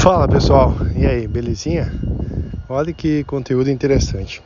Fala 0.00 0.26
pessoal, 0.26 0.74
e 0.96 1.04
aí, 1.04 1.28
belezinha? 1.28 1.92
Olha 2.70 2.90
que 2.90 3.22
conteúdo 3.24 3.68
interessante. 3.68 4.40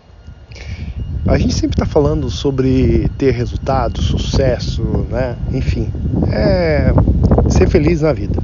A 1.29 1.39
gente 1.39 1.55
sempre 1.55 1.77
está 1.77 1.87
falando 1.87 2.29
sobre 2.29 3.09
ter 3.17 3.31
resultado, 3.31 4.03
sucesso, 4.03 4.83
né? 5.09 5.37
Enfim, 5.53 5.89
é 6.33 6.93
ser 7.49 7.69
feliz 7.69 8.01
na 8.01 8.13
vida. 8.13 8.43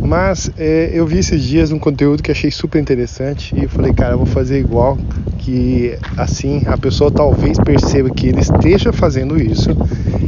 Mas 0.00 0.50
é, 0.58 0.90
eu 0.92 1.06
vi 1.06 1.18
esses 1.18 1.40
dias 1.40 1.70
um 1.70 1.78
conteúdo 1.78 2.20
que 2.20 2.32
achei 2.32 2.50
super 2.50 2.80
interessante 2.80 3.54
e 3.56 3.68
falei, 3.68 3.92
cara, 3.92 4.14
eu 4.14 4.18
vou 4.18 4.26
fazer 4.26 4.58
igual, 4.58 4.98
que 5.38 5.96
assim 6.16 6.62
a 6.66 6.76
pessoa 6.76 7.12
talvez 7.12 7.56
perceba 7.58 8.10
que 8.10 8.26
ele 8.26 8.40
esteja 8.40 8.92
fazendo 8.92 9.40
isso 9.40 9.70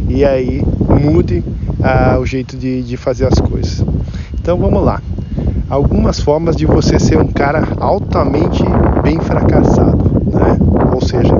e 0.08 0.24
aí 0.24 0.62
mude 0.88 1.42
ah, 1.82 2.16
o 2.20 2.24
jeito 2.24 2.56
de, 2.56 2.80
de 2.84 2.96
fazer 2.96 3.26
as 3.26 3.40
coisas. 3.40 3.84
Então 4.38 4.56
vamos 4.56 4.84
lá. 4.84 5.02
Algumas 5.68 6.20
formas 6.20 6.56
de 6.56 6.66
você 6.66 6.98
ser 6.98 7.18
um 7.18 7.28
cara 7.28 7.66
altamente 7.80 8.62
bem 9.02 9.18
fracassado, 9.20 10.04
né? 10.30 10.58
Ou 10.92 11.00
seja, 11.00 11.34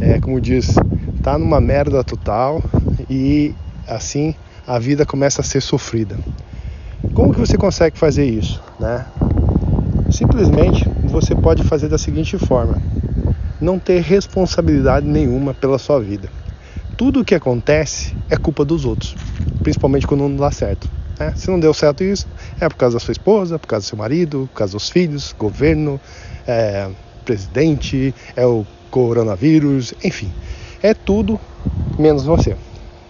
é 0.00 0.20
como 0.20 0.40
diz, 0.40 0.74
tá 1.22 1.38
numa 1.38 1.60
merda 1.60 2.04
total 2.04 2.62
e 3.08 3.54
assim 3.88 4.34
a 4.66 4.78
vida 4.78 5.04
começa 5.04 5.40
a 5.40 5.44
ser 5.44 5.60
sofrida. 5.60 6.16
Como 7.14 7.32
que 7.32 7.40
você 7.40 7.56
consegue 7.56 7.98
fazer 7.98 8.24
isso, 8.24 8.62
né? 8.78 9.06
Simplesmente 10.10 10.88
você 11.04 11.34
pode 11.34 11.62
fazer 11.64 11.88
da 11.88 11.98
seguinte 11.98 12.38
forma: 12.38 12.78
não 13.60 13.78
ter 13.78 14.00
responsabilidade 14.00 15.06
nenhuma 15.06 15.54
pela 15.54 15.78
sua 15.78 16.00
vida. 16.00 16.28
Tudo 16.96 17.20
o 17.20 17.24
que 17.24 17.34
acontece 17.34 18.14
é 18.30 18.36
culpa 18.36 18.64
dos 18.64 18.84
outros, 18.84 19.16
principalmente 19.62 20.06
quando 20.06 20.28
não 20.28 20.36
dá 20.36 20.50
certo. 20.50 20.88
Né? 21.18 21.32
Se 21.36 21.50
não 21.50 21.60
deu 21.60 21.72
certo 21.72 22.02
isso, 22.02 22.26
é 22.60 22.68
por 22.68 22.76
causa 22.76 22.96
da 22.96 23.00
sua 23.00 23.12
esposa, 23.12 23.58
por 23.58 23.66
causa 23.66 23.84
do 23.84 23.88
seu 23.88 23.98
marido, 23.98 24.48
por 24.52 24.58
causa 24.58 24.72
dos 24.72 24.88
filhos, 24.88 25.34
governo, 25.38 26.00
é, 26.46 26.88
presidente, 27.24 28.14
é 28.36 28.46
o 28.46 28.66
coronavírus, 28.90 29.94
enfim, 30.04 30.30
é 30.82 30.94
tudo 30.94 31.40
menos 31.98 32.24
você. 32.24 32.56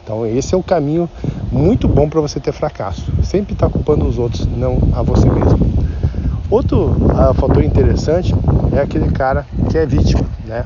Então 0.02 0.26
esse 0.26 0.54
é 0.54 0.58
o 0.58 0.62
caminho 0.62 1.08
muito 1.50 1.88
bom 1.88 2.08
para 2.08 2.20
você 2.20 2.38
ter 2.38 2.52
fracasso. 2.52 3.10
Sempre 3.22 3.54
está 3.54 3.68
culpando 3.68 4.06
os 4.06 4.18
outros, 4.18 4.46
não 4.46 4.78
a 4.94 5.02
você 5.02 5.28
mesmo. 5.28 5.58
Outro 6.50 6.90
uh, 6.90 7.34
fator 7.34 7.64
interessante 7.64 8.34
é 8.72 8.80
aquele 8.80 9.10
cara 9.10 9.46
que 9.70 9.78
é 9.78 9.86
vítima, 9.86 10.24
né? 10.46 10.64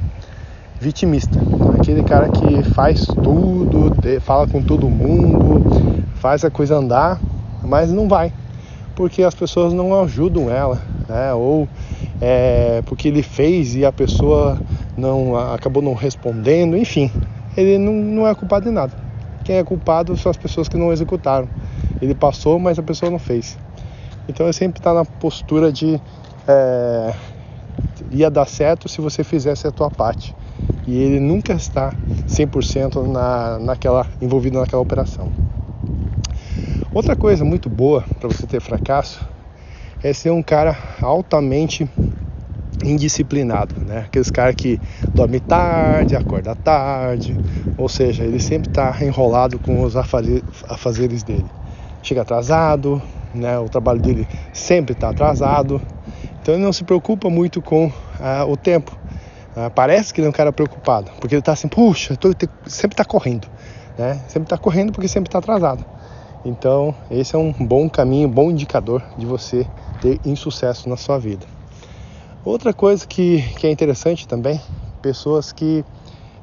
Vitimista, 0.80 1.40
aquele 1.78 2.02
cara 2.02 2.28
que 2.28 2.62
faz 2.70 3.06
tudo, 3.06 3.92
fala 4.20 4.46
com 4.46 4.62
todo 4.62 4.88
mundo, 4.88 6.04
faz 6.16 6.44
a 6.44 6.50
coisa 6.50 6.76
andar, 6.76 7.20
mas 7.62 7.90
não 7.90 8.08
vai, 8.08 8.32
porque 8.94 9.22
as 9.22 9.34
pessoas 9.34 9.72
não 9.72 10.00
ajudam 10.02 10.50
ela, 10.50 10.80
né? 11.08 11.32
Ou 11.34 11.68
é, 12.20 12.82
porque 12.86 13.08
ele 13.08 13.22
fez 13.22 13.74
e 13.74 13.84
a 13.84 13.92
pessoa 13.92 14.58
não 14.96 15.36
acabou 15.36 15.82
não 15.82 15.94
respondendo, 15.94 16.76
enfim, 16.76 17.10
ele 17.56 17.78
não, 17.78 17.92
não 17.92 18.26
é 18.26 18.34
culpado 18.34 18.64
de 18.64 18.70
nada. 18.70 18.92
Quem 19.44 19.56
é 19.56 19.64
culpado 19.64 20.16
são 20.16 20.30
as 20.30 20.36
pessoas 20.36 20.68
que 20.68 20.76
não 20.76 20.92
executaram. 20.92 21.48
Ele 22.02 22.14
passou, 22.14 22.58
mas 22.58 22.78
a 22.78 22.82
pessoa 22.82 23.10
não 23.10 23.18
fez. 23.18 23.56
Então 24.28 24.46
é 24.46 24.52
sempre 24.52 24.78
estar 24.78 24.92
tá 24.92 24.98
na 24.98 25.04
postura 25.04 25.72
de 25.72 26.00
é, 26.46 27.14
ia 28.10 28.30
dar 28.30 28.46
certo 28.46 28.88
se 28.88 29.00
você 29.00 29.24
fizesse 29.24 29.66
a 29.66 29.70
tua 29.70 29.90
parte. 29.90 30.34
E 30.86 30.96
ele 30.96 31.20
nunca 31.20 31.52
está 31.52 31.92
100% 32.26 33.06
na, 33.06 33.58
naquela, 33.58 34.06
envolvido 34.20 34.58
naquela 34.58 34.82
operação. 34.82 35.30
Outra 36.98 37.14
coisa 37.14 37.44
muito 37.44 37.70
boa 37.70 38.04
para 38.18 38.28
você 38.28 38.44
ter 38.44 38.60
fracasso 38.60 39.24
é 40.02 40.12
ser 40.12 40.30
um 40.30 40.42
cara 40.42 40.76
altamente 41.00 41.88
indisciplinado, 42.84 43.72
né? 43.86 43.98
Aqueles 43.98 44.32
caras 44.32 44.56
que 44.56 44.80
dorme 45.14 45.38
tarde, 45.38 46.16
acorda 46.16 46.56
tarde, 46.56 47.38
ou 47.78 47.88
seja, 47.88 48.24
ele 48.24 48.40
sempre 48.40 48.68
está 48.68 48.96
enrolado 49.00 49.60
com 49.60 49.84
os 49.84 49.94
afazeres 49.96 51.22
dele. 51.22 51.46
Chega 52.02 52.22
atrasado, 52.22 53.00
né? 53.32 53.56
O 53.60 53.68
trabalho 53.68 54.00
dele 54.00 54.26
sempre 54.52 54.92
está 54.92 55.10
atrasado, 55.10 55.80
então 56.42 56.52
ele 56.52 56.64
não 56.64 56.72
se 56.72 56.82
preocupa 56.82 57.30
muito 57.30 57.62
com 57.62 57.92
ah, 58.18 58.44
o 58.44 58.56
tempo. 58.56 58.90
Ah, 59.54 59.70
parece 59.70 60.12
que 60.12 60.20
ele 60.20 60.26
é 60.26 60.30
um 60.30 60.32
cara 60.32 60.50
preocupado, 60.50 61.12
porque 61.20 61.36
ele 61.36 61.42
está 61.42 61.52
assim, 61.52 61.68
puxa, 61.68 62.16
tô, 62.16 62.30
sempre 62.66 62.94
está 62.94 63.04
correndo, 63.04 63.46
né? 63.96 64.20
Sempre 64.26 64.46
está 64.46 64.58
correndo 64.58 64.90
porque 64.90 65.06
sempre 65.06 65.28
está 65.28 65.38
atrasado. 65.38 65.97
Então 66.44 66.94
esse 67.10 67.34
é 67.34 67.38
um 67.38 67.52
bom 67.52 67.88
caminho, 67.88 68.28
bom 68.28 68.50
indicador 68.50 69.02
de 69.16 69.26
você 69.26 69.66
ter 70.00 70.20
insucesso 70.24 70.88
na 70.88 70.96
sua 70.96 71.18
vida. 71.18 71.46
Outra 72.44 72.72
coisa 72.72 73.06
que, 73.06 73.42
que 73.56 73.66
é 73.66 73.70
interessante 73.70 74.26
também, 74.26 74.60
pessoas 75.02 75.52
que 75.52 75.84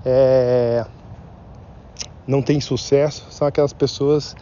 é, 0.05 0.85
não 2.28 2.41
têm 2.41 2.59
sucesso 2.59 3.25
são 3.29 3.47
aquelas 3.47 3.73
pessoas 3.73 4.35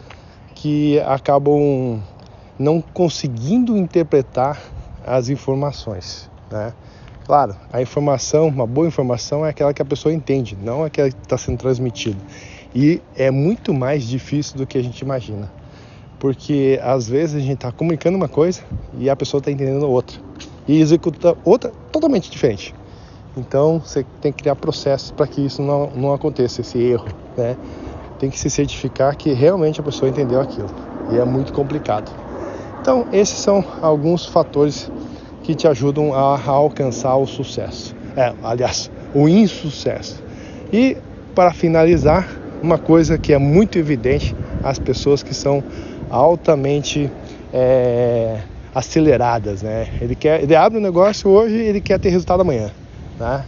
que 0.54 1.00
acabam 1.00 2.02
não 2.58 2.80
conseguindo 2.80 3.76
interpretar 3.76 4.60
as 5.06 5.28
informações, 5.28 6.30
né? 6.50 6.72
Claro, 7.26 7.56
a 7.72 7.80
informação, 7.80 8.48
uma 8.48 8.66
boa 8.66 8.86
informação 8.86 9.46
é 9.46 9.48
aquela 9.48 9.72
que 9.72 9.80
a 9.80 9.84
pessoa 9.84 10.12
entende, 10.12 10.56
não 10.60 10.84
aquela 10.84 11.10
que 11.10 11.16
está 11.16 11.38
sendo 11.38 11.56
transmitida. 11.56 12.18
E 12.74 13.00
é 13.16 13.30
muito 13.30 13.72
mais 13.72 14.04
difícil 14.04 14.56
do 14.56 14.66
que 14.66 14.76
a 14.76 14.82
gente 14.82 15.00
imagina, 15.00 15.50
porque 16.18 16.80
às 16.82 17.08
vezes 17.08 17.36
a 17.36 17.40
gente 17.40 17.54
está 17.54 17.70
comunicando 17.70 18.16
uma 18.16 18.28
coisa 18.28 18.62
e 18.98 19.08
a 19.08 19.14
pessoa 19.14 19.38
está 19.38 19.50
entendendo 19.50 19.88
outra 19.88 20.18
e 20.66 20.80
executa 20.80 21.36
outra 21.44 21.70
totalmente 21.92 22.30
diferente. 22.30 22.74
Então 23.36 23.80
você 23.80 24.04
tem 24.20 24.32
que 24.32 24.42
criar 24.42 24.56
processos 24.56 25.10
para 25.10 25.26
que 25.26 25.44
isso 25.44 25.62
não, 25.62 25.90
não 25.90 26.12
aconteça, 26.12 26.60
esse 26.60 26.78
erro. 26.78 27.06
Né? 27.36 27.56
Tem 28.18 28.30
que 28.30 28.38
se 28.38 28.48
certificar 28.48 29.16
que 29.16 29.32
realmente 29.32 29.80
a 29.80 29.82
pessoa 29.82 30.08
entendeu 30.08 30.40
aquilo. 30.40 30.70
E 31.12 31.18
é 31.18 31.24
muito 31.24 31.52
complicado. 31.52 32.10
Então, 32.80 33.06
esses 33.12 33.38
são 33.38 33.64
alguns 33.80 34.26
fatores 34.26 34.90
que 35.42 35.54
te 35.54 35.66
ajudam 35.66 36.14
a, 36.14 36.36
a 36.36 36.50
alcançar 36.50 37.16
o 37.16 37.26
sucesso. 37.26 37.94
É, 38.16 38.32
aliás, 38.42 38.90
o 39.14 39.28
insucesso. 39.28 40.22
E 40.72 40.96
para 41.34 41.52
finalizar, 41.52 42.28
uma 42.62 42.78
coisa 42.78 43.18
que 43.18 43.32
é 43.32 43.38
muito 43.38 43.78
evidente 43.78 44.34
às 44.62 44.78
pessoas 44.78 45.22
que 45.22 45.34
são 45.34 45.62
altamente 46.10 47.10
é, 47.52 48.38
aceleradas, 48.74 49.62
né? 49.62 49.88
Ele 50.00 50.14
quer, 50.14 50.42
ele 50.42 50.56
abre 50.56 50.78
um 50.78 50.82
negócio 50.82 51.30
hoje, 51.30 51.54
ele 51.54 51.80
quer 51.80 51.98
ter 51.98 52.10
resultado 52.10 52.40
amanhã, 52.40 52.70
né? 53.18 53.44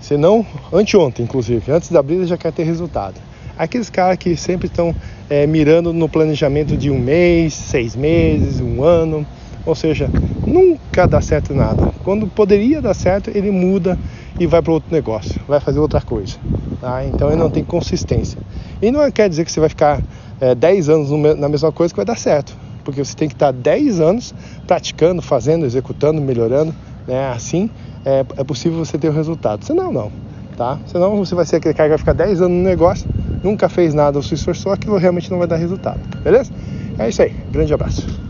Se 0.00 0.16
não, 0.16 0.44
anteontem, 0.72 1.24
inclusive, 1.24 1.72
antes 1.72 1.88
de 1.88 1.96
abrir 1.96 2.16
ele 2.16 2.26
já 2.26 2.36
quer 2.36 2.52
ter 2.52 2.64
resultado. 2.64 3.14
Aqueles 3.58 3.88
caras 3.88 4.18
que 4.18 4.36
sempre 4.36 4.66
estão 4.66 4.94
é, 5.30 5.46
mirando 5.46 5.92
no 5.92 6.08
planejamento 6.08 6.76
de 6.76 6.90
um 6.90 6.98
mês, 6.98 7.54
seis 7.54 7.96
meses, 7.96 8.60
um 8.60 8.82
ano, 8.82 9.26
ou 9.64 9.74
seja, 9.74 10.10
nunca 10.46 11.06
dá 11.06 11.20
certo 11.20 11.54
nada. 11.54 11.82
Quando 12.04 12.26
poderia 12.28 12.82
dar 12.82 12.94
certo, 12.94 13.30
ele 13.34 13.50
muda 13.50 13.98
e 14.38 14.46
vai 14.46 14.60
para 14.60 14.72
outro 14.72 14.92
negócio, 14.92 15.40
vai 15.48 15.58
fazer 15.58 15.78
outra 15.78 16.00
coisa. 16.00 16.36
Tá? 16.80 17.04
Então 17.04 17.28
ele 17.28 17.36
não 17.36 17.50
tem 17.50 17.64
consistência. 17.64 18.38
E 18.80 18.90
não 18.90 19.10
quer 19.10 19.28
dizer 19.28 19.44
que 19.44 19.52
você 19.52 19.60
vai 19.60 19.68
ficar 19.68 20.02
é, 20.40 20.54
10 20.54 20.88
anos 20.88 21.10
na 21.36 21.48
mesma 21.48 21.72
coisa 21.72 21.92
que 21.92 21.96
vai 21.96 22.06
dar 22.06 22.18
certo 22.18 22.66
porque 22.86 23.04
você 23.04 23.16
tem 23.16 23.26
que 23.26 23.34
estar 23.34 23.52
10 23.52 24.00
anos 24.00 24.32
praticando, 24.64 25.20
fazendo, 25.20 25.66
executando, 25.66 26.22
melhorando, 26.22 26.72
né? 27.04 27.32
Assim 27.32 27.68
é, 28.04 28.24
é 28.36 28.44
possível 28.44 28.78
você 28.78 28.96
ter 28.96 29.08
o 29.08 29.12
resultado. 29.12 29.64
Senão, 29.64 29.92
não, 29.92 30.12
tá? 30.56 30.78
Senão 30.86 31.16
você 31.16 31.34
vai 31.34 31.44
ser 31.44 31.56
aquele 31.56 31.74
cara 31.74 31.88
que 31.88 31.90
vai 31.90 31.98
ficar 31.98 32.12
10 32.12 32.40
anos 32.40 32.56
no 32.56 32.62
negócio, 32.62 33.10
nunca 33.42 33.68
fez 33.68 33.92
nada 33.92 34.16
ou 34.16 34.22
se 34.22 34.34
esforçou, 34.34 34.72
aquilo 34.72 34.96
realmente 34.96 35.30
não 35.30 35.38
vai 35.38 35.48
dar 35.48 35.56
resultado, 35.56 35.98
beleza? 36.22 36.52
É 36.96 37.08
isso 37.08 37.20
aí, 37.20 37.34
grande 37.50 37.74
abraço. 37.74 38.25